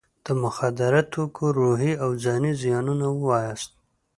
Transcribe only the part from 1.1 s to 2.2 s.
توکو روحي او